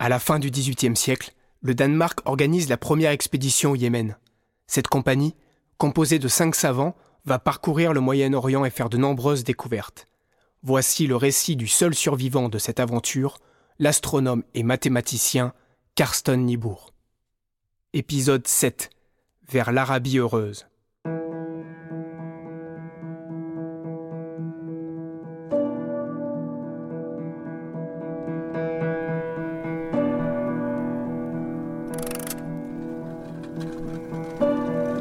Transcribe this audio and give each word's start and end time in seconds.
À 0.00 0.08
la 0.08 0.20
fin 0.20 0.38
du 0.38 0.50
XVIIIe 0.50 0.96
siècle, 0.96 1.32
le 1.60 1.74
Danemark 1.74 2.20
organise 2.24 2.68
la 2.68 2.76
première 2.76 3.10
expédition 3.10 3.72
au 3.72 3.74
Yémen. 3.74 4.16
Cette 4.68 4.86
compagnie, 4.86 5.34
composée 5.76 6.20
de 6.20 6.28
cinq 6.28 6.54
savants, 6.54 6.94
va 7.24 7.40
parcourir 7.40 7.92
le 7.92 8.00
Moyen-Orient 8.00 8.64
et 8.64 8.70
faire 8.70 8.90
de 8.90 8.96
nombreuses 8.96 9.42
découvertes. 9.42 10.06
Voici 10.62 11.08
le 11.08 11.16
récit 11.16 11.56
du 11.56 11.66
seul 11.66 11.94
survivant 11.94 12.48
de 12.48 12.58
cette 12.58 12.78
aventure, 12.78 13.38
l'astronome 13.80 14.44
et 14.54 14.62
mathématicien 14.62 15.52
Karsten 15.96 16.44
Niebuhr. 16.44 16.92
Épisode 17.92 18.46
7 18.46 18.90
Vers 19.50 19.72
l'Arabie 19.72 20.18
heureuse. 20.18 20.66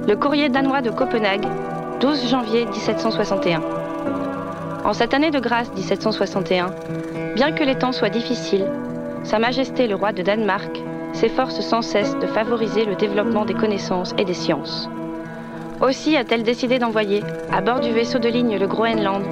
Le 0.08 0.16
courrier 0.16 0.48
danois 0.48 0.82
de 0.82 0.90
Copenhague, 0.90 1.46
12 2.00 2.30
janvier 2.30 2.66
1761. 2.66 3.62
En 4.86 4.94
cette 4.94 5.14
année 5.14 5.32
de 5.32 5.40
grâce 5.40 5.70
1761, 5.74 6.68
bien 7.36 7.52
que 7.52 7.66
les 7.66 7.76
temps 7.76 7.92
soient 7.92 8.08
difficiles, 8.08 8.66
Sa 9.26 9.38
Majesté 9.38 9.86
le 9.86 9.96
roi 9.96 10.14
de 10.14 10.22
Danemark 10.22 10.82
s'efforce 11.12 11.60
sans 11.60 11.82
cesse 11.82 12.18
de 12.20 12.26
favoriser 12.26 12.86
le 12.86 12.96
développement 12.96 13.44
des 13.44 13.54
connaissances 13.54 14.16
et 14.18 14.24
des 14.24 14.34
sciences. 14.34 14.90
Aussi 15.82 16.16
a-t-elle 16.16 16.44
décidé 16.44 16.80
d'envoyer, 16.80 17.22
à 17.52 17.60
bord 17.60 17.82
du 17.82 17.92
vaisseau 17.92 18.20
de 18.20 18.30
ligne 18.30 18.58
le 18.58 18.68
Groenland, 18.68 19.24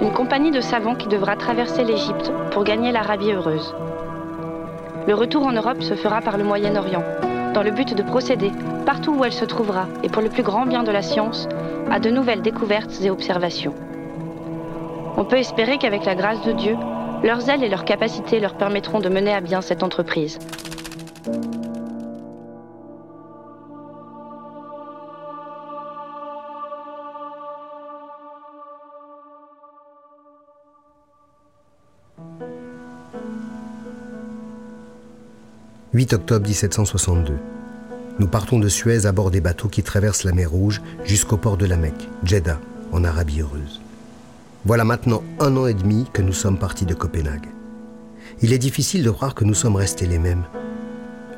une 0.00 0.14
compagnie 0.14 0.50
de 0.50 0.62
savants 0.62 0.94
qui 0.94 1.08
devra 1.08 1.36
traverser 1.36 1.84
l'Égypte 1.84 2.32
pour 2.52 2.64
gagner 2.64 2.90
l'Arabie 2.90 3.32
heureuse. 3.32 3.74
Le 5.06 5.14
retour 5.14 5.44
en 5.46 5.52
Europe 5.52 5.82
se 5.82 5.94
fera 5.94 6.22
par 6.22 6.38
le 6.38 6.44
Moyen-Orient, 6.44 7.04
dans 7.52 7.62
le 7.62 7.70
but 7.70 7.94
de 7.94 8.02
procéder, 8.02 8.50
partout 8.86 9.14
où 9.14 9.24
elle 9.24 9.32
se 9.32 9.44
trouvera, 9.44 9.86
et 10.02 10.08
pour 10.08 10.22
le 10.22 10.28
plus 10.28 10.42
grand 10.42 10.66
bien 10.66 10.82
de 10.82 10.90
la 10.90 11.02
science, 11.02 11.48
à 11.90 12.00
de 12.00 12.10
nouvelles 12.10 12.42
découvertes 12.42 13.00
et 13.02 13.10
observations. 13.10 13.74
On 15.16 15.24
peut 15.24 15.38
espérer 15.38 15.78
qu'avec 15.78 16.04
la 16.04 16.14
grâce 16.14 16.42
de 16.42 16.52
Dieu, 16.52 16.76
leurs 17.22 17.48
ailes 17.48 17.62
et 17.62 17.68
leurs 17.68 17.84
capacités 17.84 18.40
leur 18.40 18.54
permettront 18.54 19.00
de 19.00 19.08
mener 19.08 19.32
à 19.32 19.40
bien 19.40 19.60
cette 19.60 19.82
entreprise. 19.82 20.38
«8 35.94 36.14
octobre 36.14 36.48
1762. 36.48 37.34
Nous 38.18 38.26
partons 38.26 38.58
de 38.58 38.68
Suez 38.70 39.04
à 39.04 39.12
bord 39.12 39.30
des 39.30 39.42
bateaux 39.42 39.68
qui 39.68 39.82
traversent 39.82 40.24
la 40.24 40.32
mer 40.32 40.50
Rouge 40.50 40.80
jusqu'au 41.04 41.36
port 41.36 41.58
de 41.58 41.66
la 41.66 41.76
Mecque, 41.76 42.08
Jeddah, 42.24 42.58
en 42.92 43.04
Arabie 43.04 43.42
heureuse. 43.42 43.82
Voilà 44.64 44.84
maintenant 44.84 45.22
un 45.38 45.54
an 45.58 45.66
et 45.66 45.74
demi 45.74 46.06
que 46.10 46.22
nous 46.22 46.32
sommes 46.32 46.58
partis 46.58 46.86
de 46.86 46.94
Copenhague. 46.94 47.44
Il 48.40 48.54
est 48.54 48.58
difficile 48.58 49.02
de 49.02 49.10
croire 49.10 49.34
que 49.34 49.44
nous 49.44 49.52
sommes 49.52 49.76
restés 49.76 50.06
les 50.06 50.18
mêmes. 50.18 50.44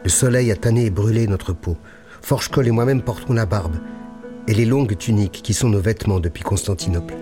Le 0.04 0.08
soleil 0.08 0.52
a 0.52 0.56
tanné 0.56 0.84
et 0.84 0.90
brûlé 0.90 1.26
notre 1.26 1.52
peau. 1.52 1.76
Forchkol 2.22 2.68
et 2.68 2.70
moi-même 2.70 3.02
portons 3.02 3.32
la 3.32 3.46
barbe 3.46 3.78
et 4.46 4.54
les 4.54 4.66
longues 4.66 4.96
tuniques 4.96 5.40
qui 5.42 5.52
sont 5.52 5.68
nos 5.68 5.80
vêtements 5.80 6.20
depuis 6.20 6.44
Constantinople. 6.44 7.14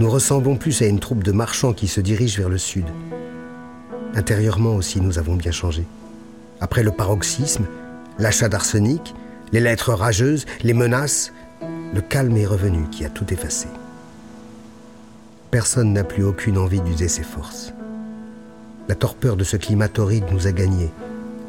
Nous 0.00 0.10
ressemblons 0.10 0.56
plus 0.56 0.82
à 0.82 0.86
une 0.86 0.98
troupe 0.98 1.22
de 1.22 1.30
marchands 1.30 1.72
qui 1.72 1.86
se 1.86 2.00
dirigent 2.00 2.38
vers 2.38 2.48
le 2.48 2.58
sud. 2.58 2.86
Intérieurement 4.16 4.74
aussi, 4.74 5.00
nous 5.00 5.20
avons 5.20 5.36
bien 5.36 5.52
changé. 5.52 5.86
Après 6.62 6.84
le 6.84 6.92
paroxysme, 6.92 7.66
l'achat 8.20 8.48
d'arsenic, 8.48 9.16
les 9.50 9.58
lettres 9.58 9.92
rageuses, 9.94 10.46
les 10.62 10.74
menaces, 10.74 11.32
le 11.92 12.00
calme 12.00 12.36
est 12.36 12.46
revenu 12.46 12.84
qui 12.88 13.04
a 13.04 13.08
tout 13.08 13.34
effacé. 13.34 13.66
Personne 15.50 15.92
n'a 15.92 16.04
plus 16.04 16.22
aucune 16.22 16.58
envie 16.58 16.80
d'user 16.80 17.08
ses 17.08 17.24
forces. 17.24 17.74
La 18.88 18.94
torpeur 18.94 19.36
de 19.36 19.42
ce 19.42 19.56
climat 19.56 19.88
torride 19.88 20.26
nous 20.30 20.46
a 20.46 20.52
gagnés. 20.52 20.92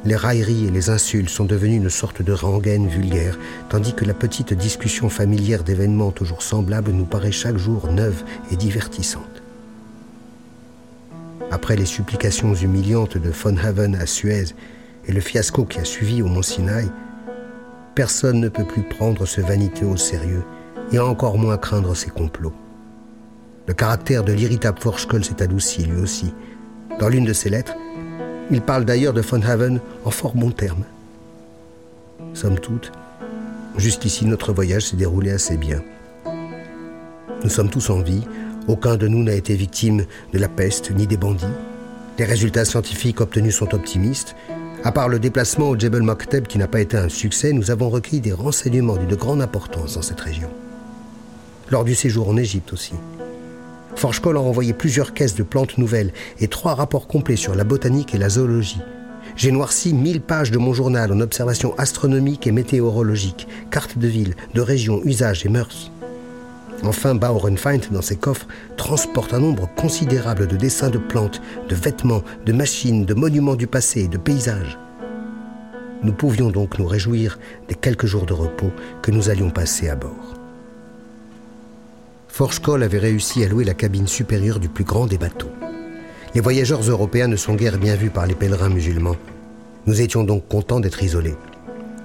Les 0.04 0.16
railleries 0.16 0.66
et 0.66 0.72
les 0.72 0.90
insultes 0.90 1.30
sont 1.30 1.46
devenues 1.46 1.78
une 1.78 1.92
sorte 1.92 2.24
de 2.24 2.34
rengaine 2.34 2.88
vulgaire, 2.88 3.38
tandis 3.70 3.94
que 3.94 4.06
la 4.06 4.16
petite 4.16 4.56
discussion 4.56 5.10
familière 5.10 5.64
d'événements 5.64 6.12
toujours 6.12 6.42
semblables 6.42 6.92
nous 6.92 7.06
paraît 7.06 7.32
chaque 7.32 7.58
jour 7.58 7.92
neuve 7.92 8.24
et 8.52 8.56
divertissante. 8.56 9.44
Après 11.52 11.76
les 11.76 11.86
supplications 11.86 12.56
humiliantes 12.56 13.20
de 13.20 13.30
Von 13.30 13.58
Haven 13.58 13.94
à 13.94 14.08
Suez 14.08 14.56
et 15.08 15.12
le 15.12 15.20
fiasco 15.20 15.66
qui 15.66 15.80
a 15.80 15.86
suivi 15.86 16.22
au 16.22 16.28
Mont 16.28 16.42
Sinaï, 16.42 16.90
personne 17.96 18.40
ne 18.40 18.50
peut 18.50 18.66
plus 18.66 18.84
prendre 18.84 19.26
ce 19.26 19.42
vanité 19.42 19.86
au 19.86 19.98
sérieux 19.98 20.44
et 20.92 21.00
encore 21.00 21.38
moins 21.38 21.58
craindre 21.58 21.96
ses 21.96 22.10
complots. 22.10 22.54
Le 23.68 23.74
caractère 23.74 24.24
de 24.24 24.34
l'irritable 24.34 24.80
Forschkoll 24.80 25.24
s'est 25.24 25.42
adouci 25.42 25.84
lui 25.84 26.02
aussi. 26.02 26.34
Dans 27.00 27.10
l'une 27.10 27.26
de 27.26 27.34
ses 27.34 27.50
lettres, 27.50 27.76
il 28.52 28.62
parle 28.62 28.86
d'ailleurs 28.86 29.14
de 29.14 29.22
von 29.22 29.42
Haven 29.42 29.80
en 30.04 30.12
fort 30.12 30.36
bons 30.36 30.52
termes. 30.52 30.84
Somme 32.34 32.60
toute, 32.60 32.92
jusqu'ici 33.78 34.26
notre 34.26 34.52
voyage 34.54 34.84
s'est 34.84 34.98
déroulé 34.98 35.32
assez 35.32 35.58
bien. 35.58 35.82
Nous 37.44 37.50
sommes 37.50 37.70
tous 37.70 37.90
en 37.90 38.02
vie, 38.02 38.24
aucun 38.68 38.96
de 38.96 39.08
nous 39.08 39.24
n'a 39.24 39.34
été 39.34 39.56
victime 39.56 40.06
de 40.32 40.40
la 40.40 40.48
peste 40.48 40.92
ni 40.92 41.08
des 41.08 41.18
bandits. 41.18 41.46
Les 42.18 42.26
résultats 42.26 42.66
scientifiques 42.66 43.22
obtenus 43.22 43.56
sont 43.56 43.74
optimistes 43.74 44.36
à 44.84 44.92
part 44.92 45.08
le 45.08 45.20
déplacement 45.20 45.70
au 45.70 45.80
Jebel 45.80 46.02
Mokteb 46.02 46.46
qui 46.48 46.58
n'a 46.58 46.68
pas 46.68 46.82
été 46.82 46.98
un 46.98 47.08
succès, 47.08 47.54
nous 47.54 47.72
avons 47.72 47.90
recueilli 47.90 48.22
des 48.22 48.34
renseignements 48.34 48.98
d'une 48.98 49.16
grande 49.16 49.42
importance 49.42 49.96
dans 49.96 50.02
cette 50.02 50.20
région. 50.20 50.50
Lors 51.72 51.86
du 51.86 51.96
séjour 51.96 52.28
en 52.28 52.36
Égypte 52.36 52.74
aussi. 52.74 52.94
Forchkol 53.96 54.36
a 54.38 54.42
envoyé 54.42 54.74
plusieurs 54.74 55.14
caisses 55.14 55.36
de 55.36 55.44
plantes 55.44 55.78
nouvelles 55.78 56.12
et 56.40 56.50
trois 56.50 56.76
rapports 56.76 57.08
complets 57.08 57.38
sur 57.38 57.56
la 57.56 57.64
botanique 57.64 58.14
et 58.14 58.18
la 58.18 58.28
zoologie. 58.30 58.82
J'ai 59.38 59.52
noirci 59.52 59.94
1000 59.94 60.20
pages 60.20 60.52
de 60.52 60.58
mon 60.58 60.74
journal 60.74 61.14
en 61.14 61.22
observations 61.22 61.74
astronomiques 61.78 62.46
et 62.46 62.52
météorologiques, 62.52 63.48
cartes 63.72 63.98
de 63.98 64.08
villes, 64.08 64.36
de 64.54 64.62
régions, 64.62 65.02
usages 65.06 65.46
et 65.46 65.50
mœurs. 65.50 65.92
Enfin, 66.86 67.16
Bauernfeind, 67.16 67.92
dans 67.92 68.02
ses 68.02 68.18
coffres, 68.18 68.48
transporte 68.76 69.34
un 69.34 69.40
nombre 69.40 69.70
considérable 69.76 70.48
de 70.48 70.58
dessins 70.58 70.90
de 70.90 70.98
plantes, 70.98 71.42
de 71.70 71.76
vêtements, 71.76 72.24
de 72.46 72.52
machines, 72.52 73.06
de 73.06 73.14
monuments 73.14 73.56
du 73.56 73.68
passé 73.68 74.02
et 74.02 74.08
de 74.10 74.18
paysages. 74.18 74.78
Nous 76.04 76.12
pouvions 76.12 76.50
donc 76.50 76.80
nous 76.80 76.86
réjouir 76.86 77.40
des 77.70 77.76
quelques 77.76 78.06
jours 78.06 78.26
de 78.26 78.34
repos 78.34 78.72
que 79.02 79.12
nous 79.12 79.30
allions 79.30 79.50
passer 79.50 79.88
à 79.88 79.96
bord. 79.96 80.34
Forchkoll 82.28 82.84
avait 82.84 83.00
réussi 83.00 83.46
à 83.46 83.48
louer 83.48 83.64
la 83.64 83.74
cabine 83.74 84.08
supérieure 84.08 84.60
du 84.60 84.68
plus 84.68 84.84
grand 84.84 85.08
des 85.08 85.18
bateaux. 85.18 85.52
Les 86.36 86.42
voyageurs 86.42 86.82
européens 86.82 87.28
ne 87.28 87.38
sont 87.38 87.54
guère 87.54 87.78
bien 87.78 87.96
vus 87.96 88.10
par 88.10 88.28
les 88.28 88.36
pèlerins 88.36 88.70
musulmans. 88.70 89.16
Nous 89.86 90.02
étions 90.02 90.26
donc 90.26 90.48
contents 90.50 90.82
d'être 90.82 91.04
isolés 91.04 91.36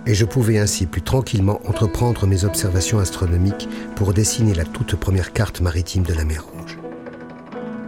et 0.06 0.14
je 0.14 0.24
pouvais 0.24 0.58
ainsi 0.58 0.86
plus 0.86 1.02
tranquillement 1.02 1.60
entreprendre 1.66 2.26
mes 2.26 2.44
observations 2.44 2.98
astronomiques 2.98 3.68
pour 3.96 4.12
dessiner 4.12 4.54
la 4.54 4.64
toute 4.64 4.96
première 4.96 5.32
carte 5.32 5.60
maritime 5.60 6.02
de 6.02 6.14
la 6.14 6.24
mer 6.24 6.44
Rouge. 6.44 6.78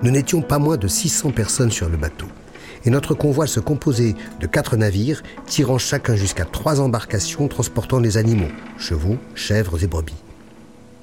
Nous 0.03 0.11
n'étions 0.11 0.43
pas 0.43 0.59
moins 0.59 0.77
de 0.77 0.89
600 0.89 1.31
personnes 1.33 1.71
sur 1.71 1.89
le 1.89 1.97
bateau, 1.97 2.27
et 2.85 2.91
notre 2.91 3.15
convoi 3.15 3.47
se 3.47 3.61
composait 3.61 4.15
de 4.41 4.47
quatre 4.47 4.77
navires 4.77 5.23
tirant 5.47 5.79
chacun 5.79 6.17
jusqu'à 6.17 6.45
trois 6.45 6.81
embarcations 6.81 7.49
transportant 7.49 8.01
des 8.01 8.17
animaux, 8.17 8.49
chevaux, 8.79 9.19
chèvres 9.35 9.83
et 9.83 9.87
brebis. 9.87 10.15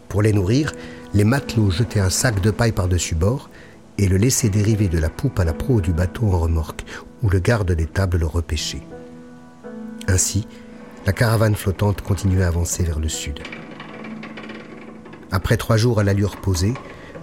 Pour 0.10 0.22
les 0.22 0.34
nourrir, 0.34 0.74
les 1.14 1.24
matelots 1.24 1.70
jetaient 1.70 2.00
un 2.00 2.10
sac 2.10 2.42
de 2.42 2.52
paille 2.52 2.72
par-dessus 2.72 3.16
bord 3.16 3.50
et 3.98 4.08
le 4.08 4.18
laissaient 4.18 4.50
dériver 4.50 4.88
de 4.88 5.00
la 5.00 5.10
poupe 5.10 5.40
à 5.40 5.46
la 5.46 5.54
proue 5.54 5.82
du 5.82 5.92
bateau 5.92 6.28
en 6.28 6.40
remorque, 6.40 6.86
où 7.24 7.30
le 7.30 7.40
garde 7.40 7.72
des 7.72 7.88
tables 7.88 8.18
le 8.18 8.28
repêchait. 8.28 8.84
Ainsi, 10.08 10.48
la 11.08 11.14
caravane 11.14 11.56
flottante 11.56 12.02
continuait 12.02 12.44
à 12.44 12.50
avancer 12.50 12.84
vers 12.84 13.00
le 13.00 13.08
sud. 13.08 13.40
Après 15.32 15.56
trois 15.56 15.78
jours 15.78 16.02
à 16.02 16.04
l'allure 16.04 16.36
posée, 16.36 16.74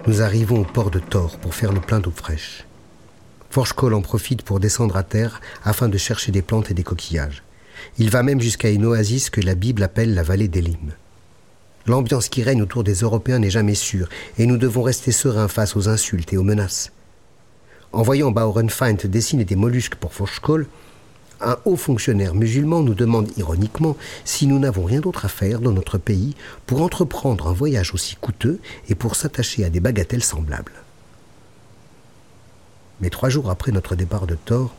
nous 0.06 0.22
arrivons 0.22 0.62
au 0.62 0.64
port 0.64 0.90
de 0.90 0.98
Thor 0.98 1.36
pour 1.36 1.54
faire 1.54 1.70
le 1.70 1.80
plein 1.80 2.00
d'eau 2.00 2.10
fraîche. 2.10 2.64
Forchkol 3.50 3.92
en 3.92 4.00
profite 4.00 4.42
pour 4.42 4.58
descendre 4.58 4.96
à 4.96 5.02
terre 5.02 5.42
afin 5.64 5.90
de 5.90 5.98
chercher 5.98 6.32
des 6.32 6.40
plantes 6.40 6.70
et 6.70 6.74
des 6.74 6.82
coquillages. 6.82 7.42
Il 7.98 8.08
va 8.08 8.22
même 8.22 8.40
jusqu'à 8.40 8.70
une 8.70 8.86
oasis 8.86 9.28
que 9.28 9.42
la 9.42 9.54
Bible 9.54 9.82
appelle 9.82 10.14
la 10.14 10.22
vallée 10.22 10.48
d'Elim. 10.48 10.94
L'ambiance 11.86 12.30
qui 12.30 12.42
règne 12.42 12.62
autour 12.62 12.84
des 12.84 13.00
Européens 13.00 13.38
n'est 13.38 13.50
jamais 13.50 13.74
sûre 13.74 14.08
et 14.38 14.46
nous 14.46 14.56
devons 14.56 14.82
rester 14.82 15.12
sereins 15.12 15.48
face 15.48 15.76
aux 15.76 15.90
insultes 15.90 16.32
et 16.32 16.38
aux 16.38 16.42
menaces. 16.42 16.90
En 17.92 18.00
voyant 18.00 18.30
Bauernfeind 18.30 19.06
dessiner 19.06 19.44
des 19.44 19.56
mollusques 19.56 19.96
pour 19.96 20.14
Forchkol, 20.14 20.68
un 21.40 21.58
haut 21.64 21.76
fonctionnaire 21.76 22.34
musulman 22.34 22.82
nous 22.82 22.94
demande 22.94 23.30
ironiquement 23.36 23.96
si 24.24 24.46
nous 24.46 24.58
n'avons 24.58 24.84
rien 24.84 25.00
d'autre 25.00 25.24
à 25.24 25.28
faire 25.28 25.60
dans 25.60 25.72
notre 25.72 25.98
pays 25.98 26.34
pour 26.66 26.82
entreprendre 26.82 27.48
un 27.48 27.52
voyage 27.52 27.94
aussi 27.94 28.16
coûteux 28.16 28.60
et 28.88 28.94
pour 28.94 29.16
s'attacher 29.16 29.64
à 29.64 29.70
des 29.70 29.80
bagatelles 29.80 30.22
semblables. 30.22 30.72
Mais 33.00 33.10
trois 33.10 33.28
jours 33.28 33.50
après 33.50 33.72
notre 33.72 33.96
départ 33.96 34.26
de 34.26 34.36
Thor, 34.36 34.74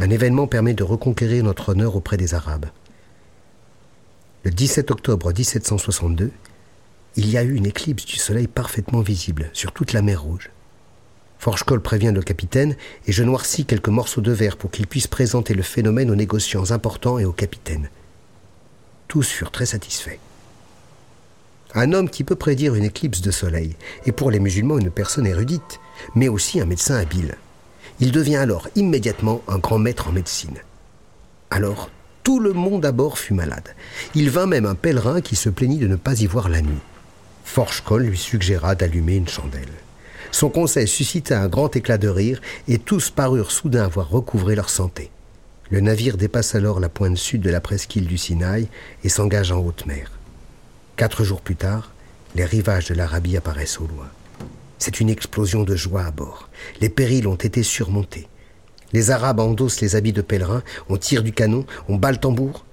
Un 0.00 0.10
événement 0.10 0.46
permet 0.46 0.74
de 0.74 0.84
reconquérir 0.84 1.42
notre 1.42 1.70
honneur 1.70 1.96
auprès 1.96 2.16
des 2.16 2.34
Arabes. 2.34 2.66
Le 4.44 4.52
17 4.52 4.92
octobre 4.92 5.32
1762, 5.32 6.30
il 7.16 7.28
y 7.28 7.36
a 7.36 7.42
eu 7.42 7.56
une 7.56 7.66
éclipse 7.66 8.04
du 8.04 8.16
soleil 8.16 8.46
parfaitement 8.46 9.00
visible 9.00 9.50
sur 9.52 9.72
toute 9.72 9.92
la 9.92 10.02
mer 10.02 10.22
Rouge. 10.22 10.50
Forchkoll 11.38 11.80
prévient 11.80 12.12
le 12.14 12.22
capitaine 12.22 12.76
et 13.06 13.12
je 13.12 13.22
noircis 13.22 13.64
quelques 13.64 13.88
morceaux 13.88 14.20
de 14.20 14.32
verre 14.32 14.56
pour 14.56 14.70
qu'il 14.70 14.86
puisse 14.86 15.06
présenter 15.06 15.54
le 15.54 15.62
phénomène 15.62 16.10
aux 16.10 16.16
négociants 16.16 16.72
importants 16.72 17.18
et 17.18 17.24
au 17.24 17.32
capitaine. 17.32 17.88
Tous 19.06 19.28
furent 19.28 19.52
très 19.52 19.66
satisfaits. 19.66 20.18
Un 21.74 21.92
homme 21.92 22.10
qui 22.10 22.24
peut 22.24 22.34
prédire 22.34 22.74
une 22.74 22.84
éclipse 22.84 23.20
de 23.20 23.30
soleil 23.30 23.76
est 24.06 24.12
pour 24.12 24.30
les 24.30 24.40
musulmans 24.40 24.78
une 24.78 24.90
personne 24.90 25.26
érudite, 25.26 25.80
mais 26.14 26.28
aussi 26.28 26.60
un 26.60 26.66
médecin 26.66 26.96
habile. 26.96 27.36
Il 28.00 28.10
devient 28.10 28.36
alors 28.36 28.68
immédiatement 28.74 29.42
un 29.48 29.58
grand 29.58 29.78
maître 29.78 30.08
en 30.08 30.12
médecine. 30.12 30.58
Alors, 31.50 31.90
tout 32.24 32.40
le 32.40 32.52
monde 32.52 32.84
à 32.84 32.92
bord 32.92 33.18
fut 33.18 33.34
malade. 33.34 33.74
Il 34.14 34.30
vint 34.30 34.46
même 34.46 34.66
un 34.66 34.74
pèlerin 34.74 35.20
qui 35.20 35.36
se 35.36 35.48
plaignit 35.48 35.78
de 35.78 35.86
ne 35.86 35.96
pas 35.96 36.20
y 36.20 36.26
voir 36.26 36.48
la 36.48 36.62
nuit. 36.62 36.80
Forchkoll 37.44 38.02
lui 38.02 38.18
suggéra 38.18 38.74
d'allumer 38.74 39.16
une 39.16 39.28
chandelle. 39.28 39.72
Son 40.30 40.50
conseil 40.50 40.86
suscita 40.86 41.40
un 41.40 41.48
grand 41.48 41.74
éclat 41.74 41.98
de 41.98 42.08
rire 42.08 42.40
et 42.68 42.78
tous 42.78 43.10
parurent 43.10 43.50
soudain 43.50 43.84
avoir 43.84 44.10
recouvré 44.10 44.54
leur 44.54 44.70
santé. 44.70 45.10
Le 45.70 45.80
navire 45.80 46.16
dépasse 46.16 46.54
alors 46.54 46.80
la 46.80 46.88
pointe 46.88 47.16
sud 47.16 47.42
de 47.42 47.50
la 47.50 47.60
presqu'île 47.60 48.06
du 48.06 48.16
Sinaï 48.16 48.68
et 49.04 49.08
s'engage 49.08 49.52
en 49.52 49.58
haute 49.58 49.86
mer. 49.86 50.10
Quatre 50.96 51.24
jours 51.24 51.40
plus 51.40 51.56
tard, 51.56 51.92
les 52.34 52.44
rivages 52.44 52.88
de 52.88 52.94
l'Arabie 52.94 53.36
apparaissent 53.36 53.80
au 53.80 53.86
loin. 53.86 54.08
C'est 54.78 55.00
une 55.00 55.10
explosion 55.10 55.64
de 55.64 55.76
joie 55.76 56.04
à 56.04 56.10
bord. 56.10 56.48
Les 56.80 56.88
périls 56.88 57.26
ont 57.26 57.34
été 57.34 57.62
surmontés. 57.62 58.28
Les 58.92 59.10
Arabes 59.10 59.40
endossent 59.40 59.80
les 59.80 59.96
habits 59.96 60.12
de 60.12 60.22
pèlerins, 60.22 60.62
on 60.88 60.96
tire 60.96 61.22
du 61.22 61.32
canon, 61.32 61.66
on 61.88 61.96
bat 61.96 62.12
le 62.12 62.16
tambour. 62.16 62.64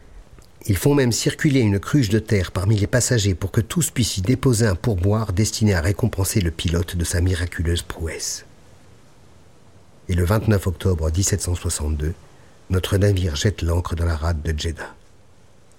Ils 0.67 0.77
font 0.77 0.95
même 0.95 1.11
circuler 1.11 1.59
une 1.59 1.79
cruche 1.79 2.09
de 2.09 2.17
terre 2.17 2.51
parmi 2.51 2.75
les 2.75 2.87
passagers 2.87 3.35
pour 3.35 3.51
que 3.51 3.61
tous 3.61 3.91
puissent 3.91 4.17
y 4.17 4.21
déposer 4.21 4.65
un 4.65 4.75
pourboire 4.75 5.31
destiné 5.31 5.75
à 5.75 5.81
récompenser 5.81 6.41
le 6.41 6.49
pilote 6.49 6.95
de 6.95 7.03
sa 7.03 7.21
miraculeuse 7.21 7.83
prouesse. 7.83 8.45
Et 10.09 10.15
le 10.15 10.25
29 10.25 10.65
octobre 10.65 11.11
1762, 11.11 12.15
notre 12.71 12.97
navire 12.97 13.35
jette 13.35 13.61
l'ancre 13.61 13.95
dans 13.95 14.05
la 14.05 14.15
rade 14.15 14.41
de 14.41 14.57
Jeddah. 14.57 14.95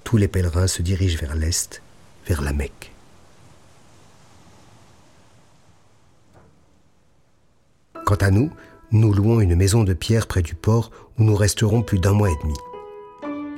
Tous 0.04 0.18
les 0.18 0.28
pèlerins 0.28 0.68
se 0.68 0.82
dirigent 0.82 1.18
vers 1.18 1.34
l'est, 1.34 1.82
vers 2.28 2.42
la 2.42 2.52
Mecque. 2.52 2.92
Quant 8.04 8.14
à 8.14 8.30
nous, 8.30 8.52
nous 8.92 9.12
louons 9.12 9.40
une 9.40 9.56
maison 9.56 9.82
de 9.82 9.94
pierre 9.94 10.28
près 10.28 10.42
du 10.42 10.54
port 10.54 10.92
où 11.18 11.24
nous 11.24 11.34
resterons 11.34 11.82
plus 11.82 11.98
d'un 11.98 12.12
mois 12.12 12.30
et 12.30 12.36
demi. 12.40 12.54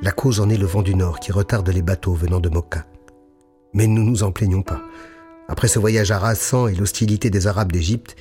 La 0.01 0.11
cause 0.11 0.39
en 0.39 0.49
est 0.49 0.57
le 0.57 0.65
vent 0.65 0.81
du 0.81 0.95
nord 0.95 1.19
qui 1.19 1.33
retarde 1.33 1.67
les 1.67 1.81
bateaux 1.81 2.13
venant 2.13 2.39
de 2.39 2.47
Mokka. 2.47 2.85
Mais 3.73 3.85
nous 3.85 4.01
ne 4.01 4.09
nous 4.09 4.23
en 4.23 4.31
plaignons 4.31 4.61
pas. 4.61 4.81
Après 5.49 5.67
ce 5.67 5.77
voyage 5.77 6.11
harassant 6.11 6.67
et 6.67 6.75
l'hostilité 6.75 7.29
des 7.29 7.47
Arabes 7.47 7.73
d'Égypte, 7.73 8.15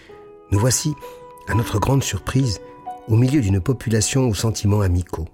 nous 0.50 0.58
voici, 0.58 0.92
à 1.46 1.54
notre 1.54 1.78
grande 1.78 2.02
surprise, 2.02 2.60
au 3.06 3.14
milieu 3.14 3.40
d'une 3.40 3.60
population 3.60 4.28
aux 4.28 4.34
sentiments 4.34 4.80
amicaux. 4.80 5.28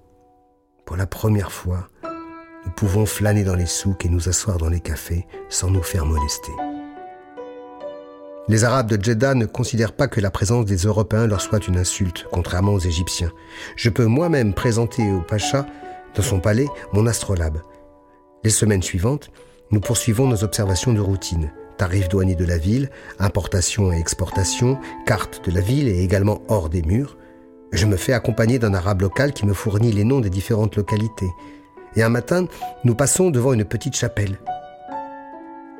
Pour 0.85 0.99
la 0.99 1.07
première 1.07 1.51
fois, 1.51 1.89
nous 2.67 2.73
pouvons 2.73 3.07
flâner 3.07 3.43
dans 3.43 3.57
les 3.57 3.65
souks 3.65 4.05
et 4.05 4.11
nous 4.11 4.29
asseoir 4.29 4.59
dans 4.59 4.69
les 4.69 4.81
cafés 4.81 5.27
sans 5.49 5.71
nous 5.71 5.83
faire 5.83 6.05
molester. 6.05 6.53
Les 8.49 8.65
Arabes 8.65 8.91
de 8.91 9.03
Jeddah 9.03 9.35
ne 9.35 9.47
considèrent 9.47 9.97
pas 9.97 10.09
que 10.09 10.21
la 10.21 10.31
présence 10.31 10.67
des 10.67 10.77
Européens 10.77 11.27
leur 11.27 11.41
soit 11.41 11.67
une 11.67 11.79
insulte, 11.79 12.27
contrairement 12.31 12.75
aux 12.75 12.79
Égyptiens. 12.79 13.33
Je 13.77 13.89
peux 13.89 14.05
moi-même 14.05 14.53
présenter 14.53 15.11
au 15.11 15.23
Pacha, 15.23 15.65
dans 16.15 16.23
son 16.23 16.41
palais, 16.41 16.67
mon 16.93 17.07
astrolabe. 17.07 17.61
Les 18.45 18.51
semaines 18.51 18.83
suivantes, 18.83 19.31
nous 19.71 19.81
poursuivons 19.81 20.27
nos 20.27 20.45
observations 20.45 20.93
de 20.93 21.01
routine. 21.01 21.51
Tarifs 21.77 22.09
douaniers 22.09 22.37
de 22.37 22.45
la 22.45 22.59
ville, 22.59 22.91
importation 23.19 23.93
et 23.93 23.99
exportation, 23.99 24.79
carte 25.07 25.45
de 25.49 25.55
la 25.55 25.61
ville 25.61 25.89
et 25.89 26.03
également 26.03 26.43
hors 26.49 26.69
des 26.69 26.83
murs. 26.83 27.17
Je 27.73 27.87
me 27.87 27.97
fais 27.97 28.13
accompagner 28.13 28.59
d'un 28.59 28.75
arabe 28.75 29.03
local 29.03 29.33
qui 29.33 29.47
me 29.47 29.55
fournit 29.55 29.91
les 29.91 30.05
noms 30.05 30.21
des 30.21 30.31
différentes 30.31 30.77
localités. 30.77 31.31
Et 31.97 32.03
un 32.03 32.09
matin, 32.09 32.47
nous 32.85 32.95
passons 32.95 33.31
devant 33.31 33.53
une 33.53 33.65
petite 33.65 33.97
chapelle. 33.97 34.39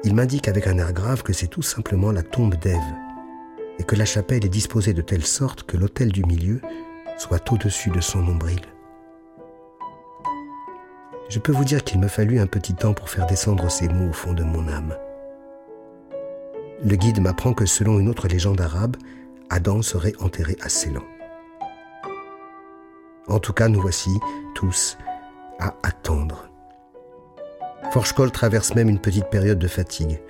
Il 0.03 0.15
m'indique 0.15 0.49
avec 0.49 0.67
un 0.67 0.79
air 0.79 0.93
grave 0.93 1.23
que 1.23 1.33
c'est 1.33 1.47
tout 1.47 1.63
simplement 1.63 2.11
la 2.11 2.23
tombe 2.23 2.57
d'Ève, 2.57 2.95
et 3.79 3.85
que 3.85 3.97
la 3.97 4.05
chapelle 4.05 4.45
est 4.45 4.51
disposée 4.51 4.93
de 4.93 5.03
telle 5.03 5.25
sorte 5.25 5.63
que 5.63 5.77
l'autel 5.77 6.13
du 6.13 6.25
milieu 6.25 6.61
soit 7.17 7.53
au-dessus 7.53 7.91
de 7.91 8.01
son 8.01 8.21
nombril. 8.21 8.61
Je 11.29 11.39
peux 11.39 11.53
vous 11.53 11.65
dire 11.65 11.85
qu'il 11.85 12.01
me 12.01 12.09
fallut 12.09 12.39
un 12.39 12.47
petit 12.47 12.75
temps 12.75 12.93
pour 12.93 13.09
faire 13.09 13.27
descendre 13.27 13.71
ces 13.71 13.89
mots 13.89 14.11
au 14.11 14.13
fond 14.13 14.35
de 14.35 14.43
mon 14.43 14.69
âme. 14.69 14.95
Le 16.85 16.97
guide 16.97 17.21
m'apprend 17.21 17.55
que 17.55 17.65
selon 17.65 17.99
une 17.99 18.09
autre 18.09 18.29
légende 18.29 18.61
arabe, 18.61 18.97
Adam 19.49 19.81
serait 19.81 20.13
enterré 20.21 20.57
à 20.61 20.69
Ceylan. 20.69 21.03
En 23.27 23.39
tout 23.39 23.55
cas, 23.55 23.69
nous 23.69 23.81
voici 23.81 24.11
tous 24.55 24.99
à 25.59 25.75
attendre. 25.83 26.49
Forchkoll 27.91 28.31
traverse 28.31 28.75
même 28.75 28.91
une 28.91 29.01
petite 29.01 29.31
période 29.31 29.59
de 29.59 29.69
fatigue, 29.69 30.21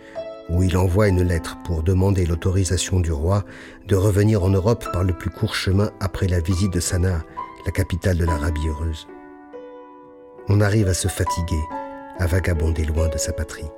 où 0.49 0.63
il 0.63 0.77
envoie 0.77 1.09
une 1.09 1.23
lettre 1.23 1.57
pour 1.65 1.83
demander 1.83 2.25
l'autorisation 2.25 3.01
du 3.01 3.11
roi 3.11 3.45
de 3.89 3.97
revenir 3.97 4.45
en 4.45 4.51
Europe 4.51 4.87
par 4.93 5.03
le 5.03 5.13
plus 5.13 5.31
court 5.31 5.55
chemin 5.55 5.91
après 6.01 6.29
la 6.29 6.41
visite 6.41 6.73
de 6.73 6.81
Sanaa, 6.81 7.23
la 7.67 7.73
capitale 7.73 8.19
de 8.19 8.27
l'Arabie 8.27 8.69
heureuse. 8.69 9.09
On 10.49 10.61
arrive 10.61 10.89
à 10.89 10.95
se 10.95 11.09
fatiguer, 11.09 11.63
à 12.19 12.27
vagabonder 12.27 12.85
loin 12.85 13.09
de 13.09 13.17
sa 13.17 13.33
patrie. 13.33 13.71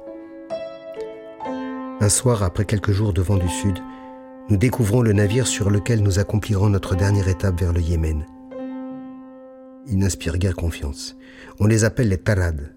Un 2.01 2.09
soir, 2.09 2.43
après 2.43 2.65
quelques 2.65 2.91
jours 2.91 3.13
de 3.13 3.23
vent 3.23 3.37
du 3.37 3.49
sud, 3.49 3.79
nous 4.49 4.57
découvrons 4.57 5.01
le 5.01 5.13
navire 5.13 5.47
sur 5.47 5.71
lequel 5.71 6.03
nous 6.03 6.19
accomplirons 6.19 6.69
notre 6.69 6.97
dernière 6.97 7.29
étape 7.29 7.61
vers 7.61 7.73
le 7.73 7.81
Yémen. 7.81 8.27
Ils 9.87 9.99
n'inspirent 9.99 10.39
guère 10.39 10.57
confiance. 10.57 11.17
On 11.61 11.67
les 11.67 11.85
appelle 11.85 12.09
les 12.09 12.19
tarades. 12.19 12.75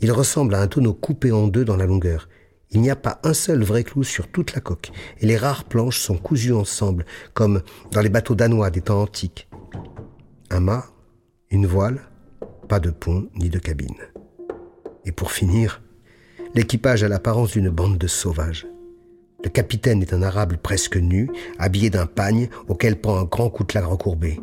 Il 0.00 0.10
ressemble 0.10 0.54
à 0.54 0.62
un 0.62 0.66
tonneau 0.66 0.94
coupé 0.94 1.30
en 1.30 1.48
deux 1.48 1.66
dans 1.66 1.76
la 1.76 1.86
longueur. 1.86 2.30
Il 2.70 2.80
n'y 2.80 2.90
a 2.90 2.96
pas 2.96 3.20
un 3.24 3.34
seul 3.34 3.62
vrai 3.62 3.84
clou 3.84 4.04
sur 4.04 4.28
toute 4.28 4.54
la 4.54 4.62
coque, 4.62 4.90
et 5.20 5.26
les 5.26 5.36
rares 5.36 5.64
planches 5.64 6.00
sont 6.00 6.16
cousues 6.16 6.54
ensemble, 6.54 7.04
comme 7.34 7.60
dans 7.90 8.00
les 8.00 8.08
bateaux 8.08 8.34
danois 8.34 8.70
des 8.70 8.82
temps 8.82 9.02
antiques. 9.02 9.48
Un 10.50 10.60
mât, 10.60 10.86
une 11.50 11.66
voile, 11.66 12.08
pas 12.68 12.80
de 12.80 12.90
pont 12.90 13.28
ni 13.34 13.48
de 13.48 13.58
cabine. 13.58 13.96
Et 15.04 15.12
pour 15.12 15.32
finir, 15.32 15.82
l'équipage 16.54 17.02
a 17.02 17.08
l'apparence 17.08 17.52
d'une 17.52 17.70
bande 17.70 17.98
de 17.98 18.06
sauvages. 18.06 18.66
Le 19.42 19.48
capitaine 19.50 20.02
est 20.02 20.12
un 20.12 20.22
arabe 20.22 20.56
presque 20.56 20.96
nu, 20.96 21.30
habillé 21.58 21.90
d'un 21.90 22.06
pagne 22.06 22.48
auquel 22.68 23.00
prend 23.00 23.18
un 23.18 23.24
grand 23.24 23.48
coutelas 23.48 23.86
recourbé. 23.86 24.38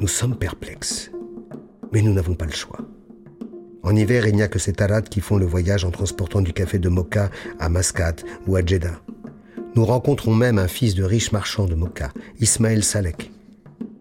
Nous 0.00 0.08
sommes 0.08 0.36
perplexes, 0.36 1.10
mais 1.92 2.02
nous 2.02 2.12
n'avons 2.12 2.34
pas 2.34 2.46
le 2.46 2.52
choix. 2.52 2.80
En 3.82 3.94
hiver, 3.94 4.26
il 4.26 4.34
n'y 4.34 4.42
a 4.42 4.48
que 4.48 4.58
ces 4.58 4.72
tarades 4.72 5.08
qui 5.08 5.20
font 5.20 5.36
le 5.36 5.46
voyage 5.46 5.84
en 5.84 5.90
transportant 5.90 6.40
du 6.40 6.52
café 6.52 6.78
de 6.78 6.88
Mocha 6.88 7.30
à 7.58 7.68
Mascate 7.68 8.24
ou 8.46 8.56
à 8.56 8.64
Jeddah. 8.64 9.00
Nous 9.76 9.84
rencontrons 9.84 10.34
même 10.34 10.58
un 10.58 10.68
fils 10.68 10.94
de 10.94 11.04
riche 11.04 11.32
marchand 11.32 11.66
de 11.66 11.74
Mocha, 11.74 12.10
Ismaël 12.40 12.82
Salek. 12.82 13.30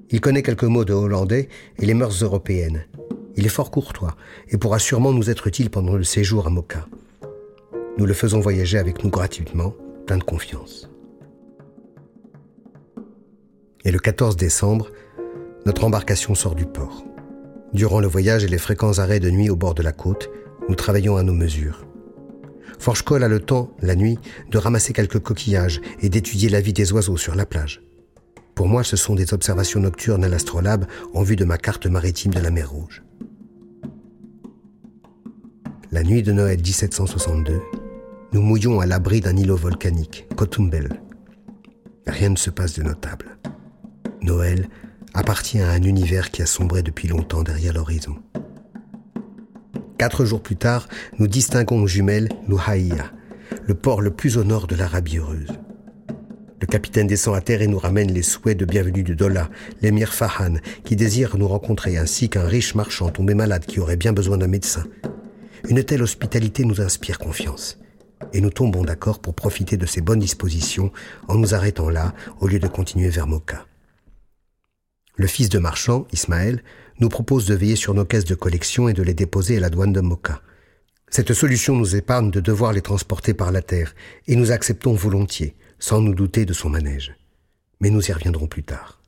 Il 0.10 0.20
connaît 0.20 0.42
quelques 0.42 0.64
mots 0.64 0.86
de 0.86 0.94
hollandais 0.94 1.50
et 1.78 1.86
les 1.86 1.94
mœurs 1.94 2.24
européennes. 2.24 2.86
Il 3.40 3.46
est 3.46 3.48
fort 3.48 3.72
courtois 3.72 4.18
et 4.50 4.58
pourra 4.58 4.80
sûrement 4.80 5.14
nous 5.14 5.30
être 5.30 5.48
utile 5.48 5.70
pendant 5.70 5.96
le 5.96 6.04
séjour 6.04 6.46
à 6.46 6.50
Mocha. 6.50 6.86
Nous 7.98 8.06
le 8.06 8.14
faisons 8.14 8.42
voyager 8.42 8.78
avec 8.78 9.02
nous 9.02 9.10
gratuitement, 9.10 9.74
plein 10.06 10.18
de 10.18 10.26
confiance. 10.26 10.90
Et 13.86 13.92
le 13.92 14.00
14 14.00 14.36
décembre, 14.36 14.92
notre 15.66 15.86
embarcation 15.86 16.36
sort 16.36 16.54
du 16.54 16.66
port. 16.66 17.06
Durant 17.72 18.02
le 18.02 18.10
voyage 18.10 18.44
et 18.44 18.50
les 18.50 18.58
fréquents 18.58 19.00
arrêts 19.00 19.22
de 19.22 19.30
nuit 19.30 19.50
au 19.50 19.56
bord 19.56 19.74
de 19.74 19.84
la 19.84 19.94
côte, 19.94 20.30
nous 20.68 20.76
travaillons 20.76 21.16
à 21.16 21.24
nos 21.24 21.32
mesures. 21.32 21.86
Forchkoll 22.78 23.24
a 23.24 23.30
le 23.30 23.40
temps, 23.40 23.72
la 23.80 23.96
nuit, 23.96 24.20
de 24.52 24.58
ramasser 24.58 24.92
quelques 24.92 25.20
coquillages 25.20 25.80
et 26.02 26.10
d'étudier 26.10 26.50
la 26.50 26.60
vie 26.60 26.74
des 26.74 26.92
oiseaux 26.92 27.16
sur 27.16 27.36
la 27.36 27.46
plage. 27.46 27.82
Pour 28.54 28.68
moi, 28.68 28.84
ce 28.84 28.98
sont 28.98 29.16
des 29.16 29.34
observations 29.34 29.80
nocturnes 29.80 30.26
à 30.26 30.28
l'astrolabe 30.28 30.88
en 31.14 31.24
vue 31.24 31.38
de 31.38 31.46
ma 31.46 31.58
carte 31.58 31.86
maritime 31.86 32.34
de 32.34 32.42
la 32.42 32.52
mer 32.52 32.70
Rouge. 32.70 33.02
La 35.92 36.04
nuit 36.04 36.22
de 36.22 36.32
Noël 36.32 36.58
1762, 36.58 37.64
nous 38.34 38.42
mouillons 38.44 38.80
à 38.80 38.86
l'abri 38.86 39.22
d'un 39.22 39.36
îlot 39.36 39.56
volcanique, 39.56 40.28
Kotumbel. 40.36 41.02
Rien 42.06 42.30
ne 42.30 42.36
se 42.36 42.52
passe 42.52 42.78
de 42.78 42.84
notable. 42.84 43.40
Noël 44.22 44.70
appartient 45.16 45.60
à 45.60 45.72
un 45.72 45.82
univers 45.82 46.30
qui 46.30 46.44
a 46.44 46.46
sombré 46.46 46.84
depuis 46.84 47.08
longtemps 47.08 47.42
derrière 47.42 47.74
l'horizon. 47.74 48.18
Quatre 49.98 50.26
jours 50.26 50.44
plus 50.44 50.58
tard, 50.58 50.88
nous 51.18 51.28
distinguons 51.28 51.82
aux 51.82 51.88
jumelles 51.88 52.30
Louhaïa, 52.48 53.12
le 53.66 53.74
port 53.74 54.02
le 54.02 54.12
plus 54.12 54.38
au 54.38 54.44
nord 54.44 54.68
de 54.68 54.76
l'Arabie 54.76 55.18
heureuse. 55.18 55.60
Le 56.62 56.68
capitaine 56.68 57.08
descend 57.08 57.36
à 57.36 57.42
terre 57.42 57.64
et 57.64 57.68
nous 57.68 57.80
ramène 57.80 58.12
les 58.12 58.22
souhaits 58.22 58.60
de 58.60 58.66
bienvenue 58.66 59.02
de 59.02 59.16
Dola, 59.16 59.50
l'émir 59.82 60.14
Fahan, 60.14 60.58
qui 60.84 60.96
désire 60.96 61.36
nous 61.40 61.48
rencontrer, 61.48 61.98
ainsi 61.98 62.30
qu'un 62.30 62.46
riche 62.46 62.76
marchand 62.76 63.10
tombé 63.10 63.34
malade 63.34 63.66
qui 63.66 63.80
aurait 63.80 63.98
bien 63.98 64.14
besoin 64.14 64.38
d'un 64.38 64.48
médecin. 64.48 64.84
Une 65.68 65.84
telle 65.84 66.04
hospitalité 66.04 66.64
nous 66.64 66.82
inspire 66.82 67.20
confiance. 67.20 67.78
Et 68.34 68.42
nous 68.42 68.50
tombons 68.50 68.84
d'accord 68.84 69.20
pour 69.20 69.34
profiter 69.34 69.78
de 69.78 69.86
ces 69.86 70.02
bonnes 70.02 70.20
dispositions 70.20 70.92
en 71.28 71.36
nous 71.36 71.54
arrêtant 71.54 71.90
là 71.90 72.14
au 72.40 72.48
lieu 72.48 72.60
de 72.60 72.68
continuer 72.68 73.10
vers 73.10 73.28
Moka. 73.28 73.66
Le 75.16 75.28
fils 75.28 75.50
de 75.50 75.60
marchand, 75.60 76.08
Ismaël, 76.14 76.64
nous 77.00 77.10
propose 77.10 77.46
de 77.46 77.56
veiller 77.56 77.76
sur 77.76 77.94
nos 77.94 78.06
caisses 78.06 78.26
de 78.26 78.36
collection 78.36 78.88
et 78.88 78.94
de 78.94 79.04
les 79.04 79.14
déposer 79.14 79.58
à 79.58 79.60
la 79.60 79.70
douane 79.70 79.94
de 79.94 80.02
Moka. 80.02 80.42
Cette 81.10 81.34
solution 81.34 81.76
nous 81.76 81.96
épargne 81.96 82.30
de 82.30 82.40
devoir 82.40 82.72
les 82.72 82.82
transporter 82.82 83.34
par 83.34 83.52
la 83.52 83.62
terre, 83.62 83.96
et 84.28 84.36
nous 84.36 84.52
acceptons 84.52 84.94
volontiers, 84.94 85.56
sans 85.80 86.02
nous 86.02 86.14
douter 86.14 86.46
de 86.46 86.54
son 86.54 86.70
manège. 86.70 87.16
Mais 87.82 87.90
nous 87.90 88.08
y 88.10 88.14
reviendrons 88.14 88.48
plus 88.48 88.64
tard. 88.64 89.02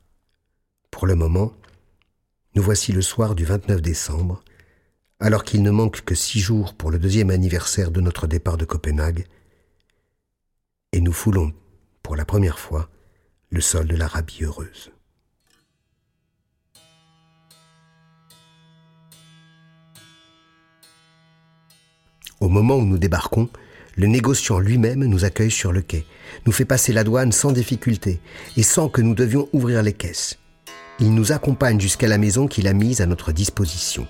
Pour 0.90 1.06
le 1.06 1.14
moment, 1.14 1.54
nous 2.54 2.62
voici 2.62 2.92
le 2.92 3.02
soir 3.02 3.34
du 3.34 3.44
29 3.44 3.80
décembre, 3.80 4.42
alors 5.22 5.44
qu'il 5.44 5.62
ne 5.62 5.70
manque 5.70 6.00
que 6.00 6.16
six 6.16 6.40
jours 6.40 6.74
pour 6.74 6.90
le 6.90 6.98
deuxième 6.98 7.30
anniversaire 7.30 7.92
de 7.92 8.00
notre 8.00 8.26
départ 8.26 8.56
de 8.56 8.64
Copenhague, 8.64 9.24
et 10.92 11.00
nous 11.00 11.12
foulons, 11.12 11.52
pour 12.02 12.16
la 12.16 12.24
première 12.24 12.58
fois, 12.58 12.90
le 13.50 13.60
sol 13.60 13.86
de 13.86 13.94
l'Arabie 13.94 14.42
heureuse. 14.42 14.90
Au 22.40 22.48
moment 22.48 22.74
où 22.74 22.84
nous 22.84 22.98
débarquons, 22.98 23.48
le 23.94 24.08
négociant 24.08 24.58
lui-même 24.58 25.04
nous 25.04 25.24
accueille 25.24 25.52
sur 25.52 25.70
le 25.70 25.82
quai, 25.82 26.04
nous 26.46 26.52
fait 26.52 26.64
passer 26.64 26.92
la 26.92 27.04
douane 27.04 27.30
sans 27.30 27.52
difficulté 27.52 28.20
et 28.56 28.64
sans 28.64 28.88
que 28.88 29.00
nous 29.00 29.14
devions 29.14 29.48
ouvrir 29.52 29.84
les 29.84 29.92
caisses. 29.92 30.40
Il 30.98 31.14
nous 31.14 31.30
accompagne 31.30 31.80
jusqu'à 31.80 32.08
la 32.08 32.18
maison 32.18 32.48
qu'il 32.48 32.66
a 32.66 32.72
mise 32.72 33.00
à 33.00 33.06
notre 33.06 33.30
disposition. 33.30 34.08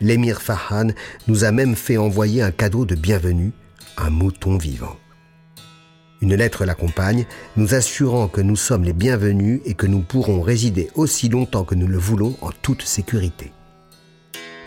L'émir 0.00 0.42
Fahan 0.42 0.88
nous 1.26 1.44
a 1.44 1.52
même 1.52 1.74
fait 1.74 1.96
envoyer 1.96 2.42
un 2.42 2.50
cadeau 2.50 2.84
de 2.84 2.94
bienvenue, 2.94 3.52
un 3.96 4.10
mouton 4.10 4.58
vivant. 4.58 4.96
Une 6.20 6.34
lettre 6.34 6.64
l'accompagne, 6.64 7.26
nous 7.56 7.74
assurant 7.74 8.28
que 8.28 8.40
nous 8.40 8.56
sommes 8.56 8.84
les 8.84 8.92
bienvenus 8.92 9.60
et 9.64 9.74
que 9.74 9.86
nous 9.86 10.00
pourrons 10.00 10.40
résider 10.40 10.90
aussi 10.94 11.28
longtemps 11.28 11.64
que 11.64 11.74
nous 11.74 11.86
le 11.86 11.98
voulons 11.98 12.36
en 12.40 12.50
toute 12.62 12.82
sécurité. 12.82 13.52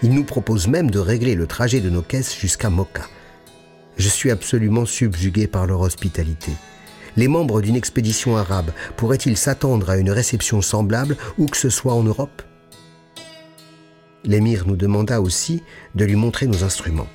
Il 0.01 0.13
nous 0.13 0.23
propose 0.23 0.67
même 0.67 0.91
de 0.91 0.99
régler 0.99 1.35
le 1.35 1.47
trajet 1.47 1.81
de 1.81 1.89
nos 1.89 2.01
caisses 2.01 2.37
jusqu'à 2.37 2.69
Moka, 2.69 3.03
je 3.99 4.07
suis 4.07 4.31
absolument 4.31 4.85
subjugué 4.85 5.45
par 5.45 5.67
leur 5.67 5.81
hospitalité. 5.81 6.53
Les 7.17 7.27
membres 7.27 7.61
d'une 7.61 7.75
expédition 7.75 8.37
arabe 8.37 8.71
pourraient-ils 8.95 9.35
s'attendre 9.35 9.89
à 9.89 9.97
une 9.97 10.09
réception 10.09 10.61
semblable 10.61 11.17
où 11.37 11.47
que 11.47 11.57
ce 11.57 11.69
soit 11.69 11.93
en 11.93 12.03
Europe? 12.03 12.41
L'émir 14.23 14.67
nous 14.67 14.75
demanda 14.75 15.21
aussi 15.21 15.63
de 15.95 16.05
lui 16.05 16.15
montrer 16.15 16.47
nos 16.47 16.63
instruments. 16.63 17.07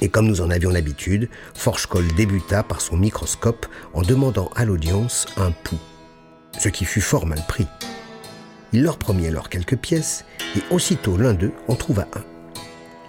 Et 0.00 0.08
comme 0.08 0.26
nous 0.26 0.40
en 0.40 0.50
avions 0.50 0.70
l'habitude, 0.70 1.28
Forchkol 1.54 2.06
débuta 2.14 2.62
par 2.62 2.80
son 2.80 2.96
microscope 2.96 3.66
en 3.92 4.02
demandant 4.02 4.50
à 4.56 4.64
l'audience 4.64 5.26
un 5.36 5.50
pouls, 5.50 5.78
ce 6.58 6.68
qui 6.68 6.84
fut 6.84 7.00
fort 7.00 7.26
mal 7.26 7.42
pris. 7.46 7.66
Il 8.72 8.82
leur 8.82 8.98
promit 8.98 9.26
alors 9.26 9.48
quelques 9.48 9.76
pièces, 9.76 10.24
et 10.56 10.62
aussitôt 10.72 11.16
l'un 11.16 11.34
d'eux 11.34 11.52
en 11.68 11.74
trouva 11.74 12.08
un. 12.14 12.24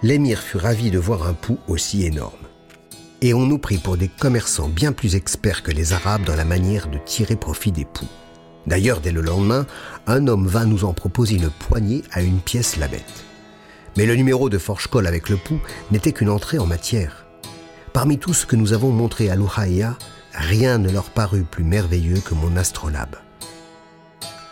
L'émir 0.02 0.40
fut 0.40 0.58
ravi 0.58 0.90
de 0.90 0.98
voir 0.98 1.26
un 1.26 1.34
pouls 1.34 1.58
aussi 1.68 2.04
énorme 2.04 2.42
et 3.22 3.34
on 3.34 3.46
nous 3.46 3.58
prit 3.58 3.78
pour 3.78 3.96
des 3.96 4.08
commerçants 4.08 4.68
bien 4.68 4.92
plus 4.92 5.14
experts 5.14 5.62
que 5.62 5.70
les 5.70 5.92
Arabes 5.92 6.24
dans 6.24 6.34
la 6.34 6.44
manière 6.44 6.88
de 6.88 6.98
tirer 6.98 7.36
profit 7.36 7.70
des 7.70 7.84
poux. 7.84 8.08
D'ailleurs, 8.66 9.00
dès 9.00 9.12
le 9.12 9.20
lendemain, 9.20 9.66
un 10.06 10.26
homme 10.28 10.46
vint 10.46 10.66
nous 10.66 10.84
en 10.84 10.92
proposer 10.92 11.36
une 11.36 11.50
poignée 11.50 12.02
à 12.12 12.22
une 12.22 12.40
pièce 12.40 12.76
la 12.76 12.88
bête. 12.88 13.24
Mais 13.96 14.06
le 14.06 14.14
numéro 14.14 14.48
de 14.48 14.58
Forchkol 14.58 15.06
avec 15.06 15.28
le 15.28 15.36
pouls 15.36 15.60
n'était 15.90 16.12
qu'une 16.12 16.30
entrée 16.30 16.58
en 16.58 16.66
matière. 16.66 17.26
Parmi 17.92 18.18
tout 18.18 18.32
ce 18.32 18.46
que 18.46 18.56
nous 18.56 18.72
avons 18.72 18.90
montré 18.90 19.30
à 19.30 19.36
l'Uhaïa, 19.36 19.96
rien 20.32 20.78
ne 20.78 20.90
leur 20.90 21.10
parut 21.10 21.42
plus 21.42 21.64
merveilleux 21.64 22.20
que 22.20 22.34
mon 22.34 22.56
astrolabe. 22.56 23.16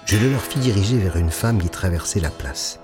Je 0.05 0.19
le 0.19 0.31
leur 0.31 0.43
fis 0.43 0.59
diriger 0.59 0.99
vers 0.99 1.17
une 1.17 1.31
femme 1.31 1.63
qui 1.63 1.69
traversait 1.69 2.21
la 2.21 2.31
place. 2.31 2.81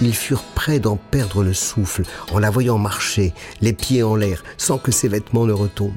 Ils 0.00 0.14
furent 0.14 0.44
près 0.54 0.78
d'en 0.78 0.96
perdre 0.96 1.42
le 1.42 1.52
souffle 1.52 2.02
en 2.32 2.38
la 2.38 2.50
voyant 2.50 2.78
marcher, 2.78 3.34
les 3.60 3.72
pieds 3.72 4.02
en 4.02 4.16
l'air, 4.16 4.42
sans 4.56 4.78
que 4.78 4.92
ses 4.92 5.08
vêtements 5.08 5.46
ne 5.46 5.52
retombent. 5.52 5.92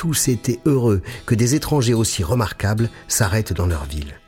Tous 0.00 0.28
étaient 0.28 0.60
heureux 0.64 1.02
que 1.26 1.34
des 1.34 1.54
étrangers 1.54 1.92
aussi 1.92 2.24
remarquables 2.24 2.88
s'arrêtent 3.06 3.52
dans 3.52 3.66
leur 3.66 3.84
ville. 3.84 4.18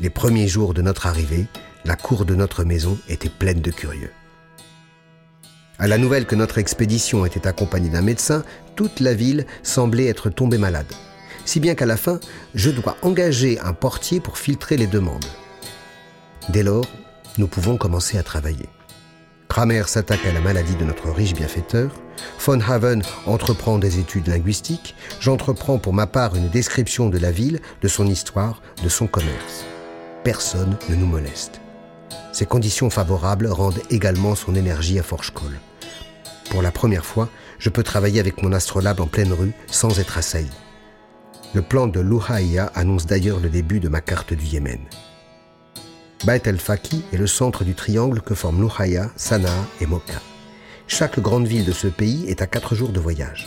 Les 0.00 0.08
premiers 0.08 0.48
jours 0.48 0.72
de 0.72 0.80
notre 0.80 1.06
arrivée, 1.06 1.44
la 1.84 1.94
cour 1.94 2.24
de 2.24 2.34
notre 2.34 2.64
maison 2.64 2.96
était 3.06 3.28
pleine 3.28 3.60
de 3.60 3.70
curieux. 3.70 4.10
À 5.78 5.88
la 5.88 5.98
nouvelle 5.98 6.24
que 6.24 6.36
notre 6.36 6.56
expédition 6.56 7.26
était 7.26 7.46
accompagnée 7.46 7.90
d'un 7.90 8.00
médecin, 8.00 8.44
toute 8.76 9.00
la 9.00 9.12
ville 9.12 9.44
semblait 9.62 10.06
être 10.06 10.30
tombée 10.30 10.56
malade. 10.56 10.90
Si 11.44 11.60
bien 11.60 11.74
qu'à 11.74 11.84
la 11.84 11.98
fin, 11.98 12.18
je 12.54 12.70
dois 12.70 12.96
engager 13.02 13.60
un 13.60 13.74
portier 13.74 14.20
pour 14.20 14.38
filtrer 14.38 14.78
les 14.78 14.86
demandes. 14.86 15.26
Dès 16.48 16.62
lors, 16.62 16.86
nous 17.36 17.46
pouvons 17.46 17.76
commencer 17.76 18.16
à 18.16 18.22
travailler. 18.22 18.70
Kramer 19.58 19.82
s'attaque 19.88 20.24
à 20.24 20.30
la 20.30 20.40
maladie 20.40 20.76
de 20.76 20.84
notre 20.84 21.10
riche 21.10 21.34
bienfaiteur. 21.34 21.90
Von 22.38 22.60
Haven 22.60 23.02
entreprend 23.26 23.80
des 23.80 23.98
études 23.98 24.28
linguistiques. 24.28 24.94
J'entreprends 25.18 25.80
pour 25.80 25.92
ma 25.92 26.06
part 26.06 26.36
une 26.36 26.48
description 26.48 27.08
de 27.08 27.18
la 27.18 27.32
ville, 27.32 27.58
de 27.82 27.88
son 27.88 28.06
histoire, 28.06 28.62
de 28.84 28.88
son 28.88 29.08
commerce. 29.08 29.64
Personne 30.22 30.76
ne 30.88 30.94
nous 30.94 31.08
moleste. 31.08 31.60
Ces 32.30 32.46
conditions 32.46 32.88
favorables 32.88 33.48
rendent 33.48 33.82
également 33.90 34.36
son 34.36 34.54
énergie 34.54 35.00
à 35.00 35.02
Forchkol. 35.02 35.58
Pour 36.50 36.62
la 36.62 36.70
première 36.70 37.04
fois, 37.04 37.28
je 37.58 37.68
peux 37.68 37.82
travailler 37.82 38.20
avec 38.20 38.40
mon 38.44 38.52
astrolabe 38.52 39.00
en 39.00 39.08
pleine 39.08 39.32
rue 39.32 39.54
sans 39.66 39.98
être 39.98 40.18
assailli. 40.18 40.52
Le 41.52 41.62
plan 41.62 41.88
de 41.88 41.98
l'Uhaïa 41.98 42.70
annonce 42.76 43.06
d'ailleurs 43.06 43.40
le 43.40 43.50
début 43.50 43.80
de 43.80 43.88
ma 43.88 44.02
carte 44.02 44.34
du 44.34 44.44
Yémen. 44.44 44.78
Bait 46.24 46.42
el-Faki 46.46 47.04
est 47.12 47.16
le 47.16 47.28
centre 47.28 47.62
du 47.62 47.74
triangle 47.74 48.20
que 48.20 48.34
forment 48.34 48.60
Louhaya, 48.60 49.10
Sanaa 49.14 49.64
et 49.80 49.86
Moka. 49.86 50.20
Chaque 50.88 51.20
grande 51.20 51.46
ville 51.46 51.64
de 51.64 51.72
ce 51.72 51.86
pays 51.86 52.28
est 52.28 52.42
à 52.42 52.46
quatre 52.46 52.74
jours 52.74 52.88
de 52.88 52.98
voyage. 52.98 53.46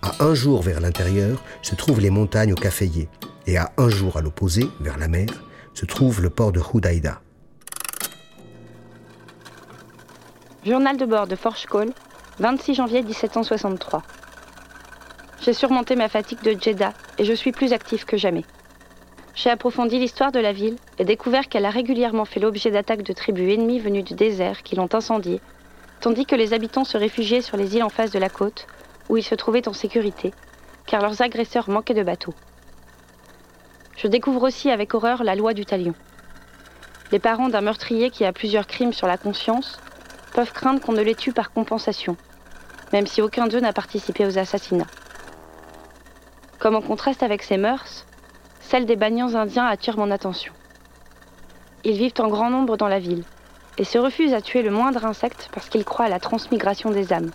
À 0.00 0.24
un 0.24 0.32
jour 0.32 0.62
vers 0.62 0.80
l'intérieur 0.80 1.42
se 1.60 1.74
trouvent 1.74 2.00
les 2.00 2.10
montagnes 2.10 2.52
au 2.52 2.56
caféier, 2.56 3.08
et 3.46 3.58
à 3.58 3.72
un 3.78 3.88
jour 3.88 4.16
à 4.16 4.20
l'opposé, 4.20 4.70
vers 4.80 4.96
la 4.96 5.08
mer, 5.08 5.26
se 5.74 5.86
trouve 5.86 6.22
le 6.22 6.30
port 6.30 6.52
de 6.52 6.60
Hudaïda. 6.72 7.20
Journal 10.64 10.96
de 10.96 11.04
bord 11.04 11.26
de 11.26 11.34
Forchkol, 11.34 11.92
26 12.38 12.74
janvier 12.74 13.02
1763. 13.02 14.04
J'ai 15.40 15.52
surmonté 15.52 15.96
ma 15.96 16.08
fatigue 16.08 16.42
de 16.42 16.56
Jeddah 16.60 16.92
et 17.18 17.24
je 17.24 17.32
suis 17.32 17.52
plus 17.52 17.72
actif 17.72 18.04
que 18.04 18.16
jamais. 18.16 18.44
J'ai 19.40 19.50
approfondi 19.50 20.00
l'histoire 20.00 20.32
de 20.32 20.40
la 20.40 20.52
ville 20.52 20.76
et 20.98 21.04
découvert 21.04 21.48
qu'elle 21.48 21.64
a 21.64 21.70
régulièrement 21.70 22.24
fait 22.24 22.40
l'objet 22.40 22.72
d'attaques 22.72 23.04
de 23.04 23.12
tribus 23.12 23.54
ennemies 23.54 23.78
venues 23.78 24.02
du 24.02 24.14
désert 24.14 24.64
qui 24.64 24.74
l'ont 24.74 24.92
incendiée, 24.92 25.40
tandis 26.00 26.26
que 26.26 26.34
les 26.34 26.54
habitants 26.54 26.82
se 26.82 26.96
réfugiaient 26.96 27.40
sur 27.40 27.56
les 27.56 27.76
îles 27.76 27.84
en 27.84 27.88
face 27.88 28.10
de 28.10 28.18
la 28.18 28.30
côte, 28.30 28.66
où 29.08 29.16
ils 29.16 29.22
se 29.22 29.36
trouvaient 29.36 29.68
en 29.68 29.72
sécurité, 29.72 30.34
car 30.86 31.02
leurs 31.02 31.22
agresseurs 31.22 31.70
manquaient 31.70 31.94
de 31.94 32.02
bateaux. 32.02 32.34
Je 33.96 34.08
découvre 34.08 34.42
aussi 34.42 34.70
avec 34.72 34.92
horreur 34.92 35.22
la 35.22 35.36
loi 35.36 35.54
du 35.54 35.64
talion. 35.64 35.94
Les 37.12 37.20
parents 37.20 37.48
d'un 37.48 37.60
meurtrier 37.60 38.10
qui 38.10 38.24
a 38.24 38.32
plusieurs 38.32 38.66
crimes 38.66 38.92
sur 38.92 39.06
la 39.06 39.18
conscience 39.18 39.80
peuvent 40.32 40.52
craindre 40.52 40.80
qu'on 40.80 40.94
ne 40.94 41.02
les 41.02 41.14
tue 41.14 41.32
par 41.32 41.52
compensation, 41.52 42.16
même 42.92 43.06
si 43.06 43.22
aucun 43.22 43.46
d'eux 43.46 43.60
n'a 43.60 43.72
participé 43.72 44.26
aux 44.26 44.36
assassinats. 44.36 44.90
Comme 46.58 46.74
en 46.74 46.82
contraste 46.82 47.22
avec 47.22 47.44
ces 47.44 47.56
mœurs, 47.56 48.07
celle 48.68 48.84
des 48.84 48.96
bagnans 48.96 49.34
indiens 49.34 49.64
attire 49.64 49.96
mon 49.96 50.10
attention. 50.10 50.52
Ils 51.84 51.96
vivent 51.96 52.12
en 52.18 52.28
grand 52.28 52.50
nombre 52.50 52.76
dans 52.76 52.86
la 52.86 52.98
ville 52.98 53.24
et 53.78 53.84
se 53.84 53.96
refusent 53.96 54.34
à 54.34 54.42
tuer 54.42 54.60
le 54.60 54.70
moindre 54.70 55.06
insecte 55.06 55.48
parce 55.54 55.70
qu'ils 55.70 55.86
croient 55.86 56.04
à 56.04 56.10
la 56.10 56.20
transmigration 56.20 56.90
des 56.90 57.14
âmes. 57.14 57.30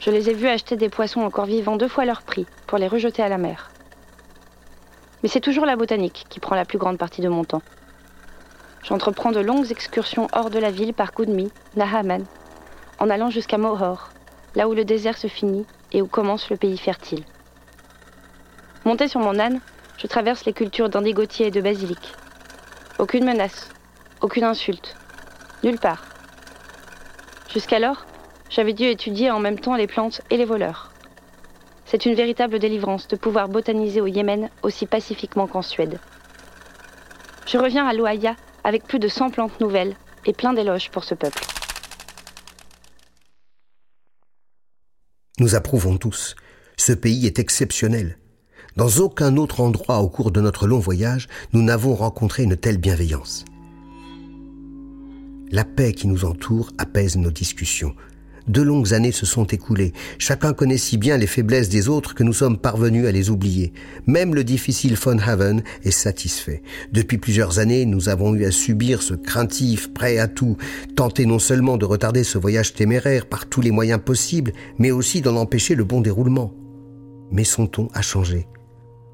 Je 0.00 0.10
les 0.10 0.30
ai 0.30 0.34
vus 0.34 0.48
acheter 0.48 0.74
des 0.74 0.88
poissons 0.88 1.20
encore 1.20 1.46
vivants 1.46 1.76
deux 1.76 1.86
fois 1.86 2.04
leur 2.04 2.22
prix 2.22 2.44
pour 2.66 2.78
les 2.78 2.88
rejeter 2.88 3.22
à 3.22 3.28
la 3.28 3.38
mer. 3.38 3.70
Mais 5.22 5.28
c'est 5.28 5.40
toujours 5.40 5.64
la 5.64 5.76
botanique 5.76 6.26
qui 6.28 6.40
prend 6.40 6.56
la 6.56 6.64
plus 6.64 6.78
grande 6.78 6.98
partie 6.98 7.22
de 7.22 7.28
mon 7.28 7.44
temps. 7.44 7.62
J'entreprends 8.82 9.30
de 9.30 9.38
longues 9.38 9.70
excursions 9.70 10.26
hors 10.32 10.50
de 10.50 10.58
la 10.58 10.72
ville 10.72 10.92
par 10.92 11.12
Kudmi, 11.14 11.52
Nahaman, 11.76 12.24
en 12.98 13.10
allant 13.10 13.30
jusqu'à 13.30 13.58
Mohor, 13.58 14.08
là 14.56 14.68
où 14.68 14.74
le 14.74 14.84
désert 14.84 15.16
se 15.16 15.28
finit 15.28 15.66
et 15.92 16.02
où 16.02 16.08
commence 16.08 16.50
le 16.50 16.56
pays 16.56 16.78
fertile. 16.78 17.22
Monté 18.86 19.08
sur 19.08 19.18
mon 19.18 19.40
âne, 19.40 19.60
je 19.98 20.06
traverse 20.06 20.44
les 20.44 20.52
cultures 20.52 20.88
d'indigotier 20.88 21.48
et 21.48 21.50
de 21.50 21.60
basilic. 21.60 22.14
Aucune 23.00 23.24
menace, 23.24 23.68
aucune 24.20 24.44
insulte, 24.44 24.94
nulle 25.64 25.80
part. 25.80 26.04
Jusqu'alors, 27.52 28.06
j'avais 28.48 28.74
dû 28.74 28.84
étudier 28.84 29.32
en 29.32 29.40
même 29.40 29.58
temps 29.58 29.74
les 29.74 29.88
plantes 29.88 30.20
et 30.30 30.36
les 30.36 30.44
voleurs. 30.44 30.92
C'est 31.84 32.06
une 32.06 32.14
véritable 32.14 32.60
délivrance 32.60 33.08
de 33.08 33.16
pouvoir 33.16 33.48
botaniser 33.48 34.00
au 34.00 34.06
Yémen 34.06 34.50
aussi 34.62 34.86
pacifiquement 34.86 35.48
qu'en 35.48 35.62
Suède. 35.62 35.98
Je 37.48 37.58
reviens 37.58 37.88
à 37.88 37.92
Louaya 37.92 38.36
avec 38.62 38.84
plus 38.84 39.00
de 39.00 39.08
100 39.08 39.30
plantes 39.30 39.60
nouvelles 39.60 39.96
et 40.26 40.32
plein 40.32 40.52
d'éloges 40.52 40.90
pour 40.90 41.02
ce 41.02 41.16
peuple. 41.16 41.44
Nous 45.40 45.56
approuvons 45.56 45.96
tous. 45.96 46.36
Ce 46.76 46.92
pays 46.92 47.26
est 47.26 47.40
exceptionnel. 47.40 48.16
Dans 48.76 48.98
aucun 48.98 49.38
autre 49.38 49.60
endroit 49.60 50.00
au 50.00 50.08
cours 50.10 50.30
de 50.30 50.42
notre 50.42 50.66
long 50.66 50.78
voyage, 50.78 51.28
nous 51.54 51.62
n'avons 51.62 51.94
rencontré 51.94 52.42
une 52.42 52.58
telle 52.58 52.76
bienveillance. 52.76 53.46
La 55.50 55.64
paix 55.64 55.94
qui 55.94 56.06
nous 56.06 56.26
entoure 56.26 56.70
apaise 56.76 57.16
nos 57.16 57.30
discussions. 57.30 57.94
De 58.48 58.60
longues 58.60 58.92
années 58.92 59.12
se 59.12 59.24
sont 59.24 59.46
écoulées. 59.46 59.94
Chacun 60.18 60.52
connaît 60.52 60.76
si 60.76 60.98
bien 60.98 61.16
les 61.16 61.26
faiblesses 61.26 61.70
des 61.70 61.88
autres 61.88 62.14
que 62.14 62.22
nous 62.22 62.34
sommes 62.34 62.58
parvenus 62.58 63.06
à 63.06 63.12
les 63.12 63.30
oublier. 63.30 63.72
Même 64.06 64.34
le 64.34 64.44
difficile 64.44 64.94
Von 64.94 65.18
Haven 65.18 65.62
est 65.82 65.90
satisfait. 65.90 66.62
Depuis 66.92 67.16
plusieurs 67.16 67.58
années, 67.58 67.86
nous 67.86 68.10
avons 68.10 68.34
eu 68.34 68.44
à 68.44 68.50
subir 68.50 69.00
ce 69.00 69.14
craintif, 69.14 69.92
prêt 69.94 70.18
à 70.18 70.28
tout, 70.28 70.58
tenter 70.96 71.24
non 71.24 71.38
seulement 71.38 71.78
de 71.78 71.86
retarder 71.86 72.24
ce 72.24 72.36
voyage 72.36 72.74
téméraire 72.74 73.24
par 73.24 73.46
tous 73.46 73.62
les 73.62 73.70
moyens 73.70 74.00
possibles, 74.04 74.52
mais 74.78 74.90
aussi 74.90 75.22
d'en 75.22 75.36
empêcher 75.36 75.74
le 75.74 75.84
bon 75.84 76.02
déroulement. 76.02 76.52
Mais 77.32 77.44
son 77.44 77.66
ton 77.66 77.88
a 77.94 78.02
changé. 78.02 78.46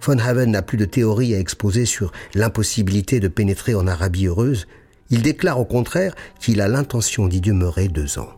Von 0.02 0.18
Haven 0.18 0.50
n'a 0.50 0.62
plus 0.62 0.78
de 0.78 0.85
théorie 0.85 1.35
à 1.35 1.38
exposer 1.38 1.85
sur 1.85 2.11
l'impossibilité 2.35 3.21
de 3.21 3.28
pénétrer 3.28 3.76
en 3.76 3.87
Arabie 3.87 4.26
heureuse. 4.26 4.66
Il 5.11 5.23
déclare 5.23 5.61
au 5.61 5.64
contraire 5.64 6.16
qu'il 6.40 6.61
a 6.61 6.66
l'intention 6.66 7.28
d'y 7.28 7.40
demeurer 7.40 7.87
deux 7.87 8.18
ans. 8.18 8.30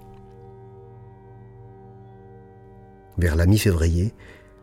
Vers 3.17 3.35
la 3.35 3.47
mi-février, 3.47 4.13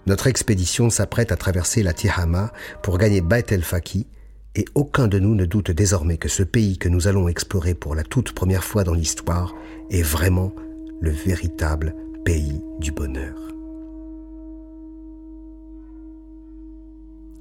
notre 0.06 0.28
expédition 0.28 0.92
s'apprête 0.92 1.32
à 1.32 1.38
traverser 1.38 1.82
la 1.82 1.94
Tihama 1.94 2.52
pour 2.84 3.00
gagner 3.00 3.22
Bait 3.22 3.46
el-Faki, 3.50 4.06
et 4.56 4.66
aucun 4.76 5.08
de 5.08 5.18
nous 5.18 5.34
ne 5.34 5.46
doute 5.46 5.72
désormais 5.72 6.18
que 6.18 6.28
ce 6.28 6.44
pays 6.44 6.78
que 6.78 6.90
nous 6.90 7.08
allons 7.08 7.30
explorer 7.30 7.74
pour 7.74 7.96
la 7.96 8.04
toute 8.04 8.34
première 8.34 8.66
fois 8.66 8.84
dans 8.84 8.94
l'histoire 8.94 9.56
est 9.90 10.02
vraiment 10.02 10.54
le 11.00 11.12
véritable 11.12 11.96
pays 12.26 12.62
du 12.80 12.92
bonheur. 12.92 13.52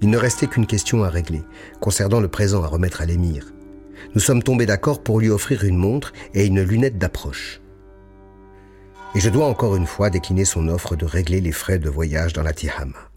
Il 0.02 0.08
ne 0.08 0.16
restait 0.16 0.46
qu'une 0.46 0.66
question 0.66 1.04
à 1.04 1.10
régler, 1.10 1.42
concernant 1.80 2.20
le 2.20 2.28
présent 2.28 2.62
à 2.62 2.66
remettre 2.66 3.02
à 3.02 3.06
l'émir. 3.06 3.52
Nous 4.14 4.20
sommes 4.20 4.42
tombés 4.42 4.66
d'accord 4.66 5.02
pour 5.02 5.20
lui 5.20 5.28
offrir 5.28 5.64
une 5.64 5.76
montre 5.76 6.12
et 6.32 6.46
une 6.46 6.62
lunette 6.62 6.98
d'approche. 6.98 7.60
Et 9.14 9.20
je 9.20 9.28
dois 9.28 9.46
encore 9.46 9.76
une 9.76 9.86
fois 9.86 10.08
décliner 10.08 10.44
son 10.44 10.68
offre 10.68 10.96
de 10.96 11.04
régler 11.04 11.40
les 11.40 11.52
frais 11.52 11.78
de 11.78 11.90
voyage 11.90 12.32
dans 12.32 12.42
la 12.42 12.52
Tihama. 12.52 13.10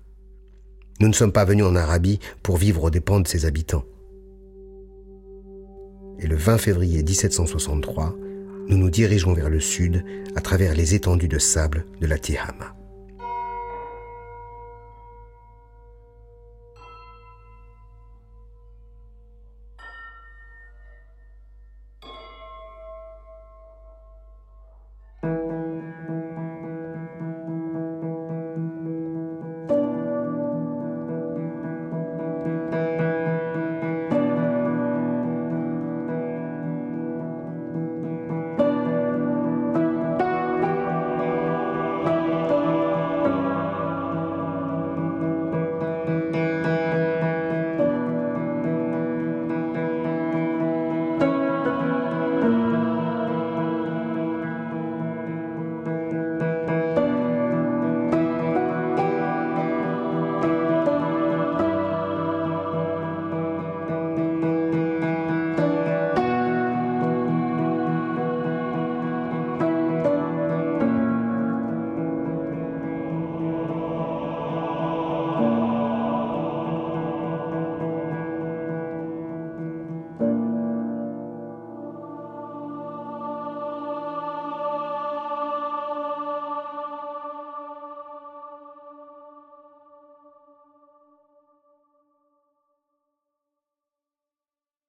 Nous 1.00 1.08
ne 1.08 1.14
sommes 1.14 1.32
pas 1.32 1.46
venus 1.46 1.66
en 1.66 1.76
Arabie 1.76 2.20
pour 2.42 2.58
vivre 2.58 2.84
aux 2.84 2.90
dépens 2.90 3.20
de 3.20 3.28
ses 3.28 3.46
habitants. 3.46 3.86
Et 6.20 6.28
le 6.28 6.36
20 6.36 6.58
février 6.58 7.04
1763, 7.04 8.16
nous 8.68 8.78
nous 8.78 8.90
dirigeons 8.90 9.34
vers 9.34 9.50
le 9.50 9.60
sud 9.60 10.04
à 10.36 10.42
travers 10.42 10.74
les 10.74 10.96
étendues 10.96 11.28
de 11.28 11.40
sable 11.40 11.86
de 12.02 12.08
la 12.08 12.18
Tihama. 12.18 12.76